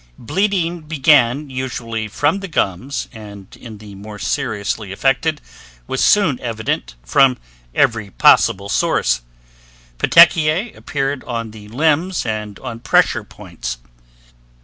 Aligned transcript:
Bleeding 0.17 0.81
began 0.81 1.51
usually 1.51 2.07
from 2.07 2.39
the 2.39 2.47
gums 2.47 3.07
and 3.13 3.55
in 3.55 3.77
the 3.77 3.93
more 3.93 4.17
seriously 4.17 4.91
affected 4.91 5.39
was 5.85 6.03
soon 6.03 6.39
evident 6.39 6.95
from 7.05 7.37
every 7.75 8.09
possible 8.09 8.67
source. 8.67 9.21
Petechiae 9.99 10.75
appeared 10.75 11.23
on 11.25 11.51
the 11.51 11.67
limbs 11.67 12.25
and 12.25 12.57
on 12.61 12.79
pressure 12.79 13.23
points. 13.23 13.77